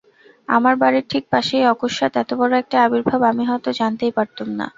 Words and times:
আমার 0.49 0.75
বাড়ির 0.81 1.05
ঠিক 1.11 1.23
পাশেই 1.31 1.65
অকস্মাৎ 1.73 2.13
এতবড়ো 2.21 2.55
একটা 2.59 2.77
আবির্ভাব 2.85 3.21
আমি 3.31 3.43
হয়তো 3.49 3.69
জানতেই 3.79 4.15
পারতুম 4.17 4.49
না। 4.59 4.65